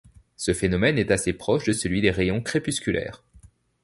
[0.35, 3.23] Ce phénomène est assez proche de celui des rayons crépusculaires.